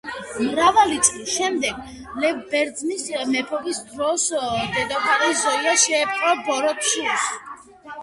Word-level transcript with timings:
მრავალი 0.43 0.95
წლის 1.09 1.33
შემდეგ, 1.33 1.83
ლევ 2.23 2.41
ბრძენის 2.55 3.07
მეფობის 3.35 3.85
დროს, 3.93 4.27
დედოფალი 4.81 5.41
ზოია 5.47 5.79
შეეპყრო 5.87 6.37
ბოროტ 6.51 6.87
სულს. 6.95 7.33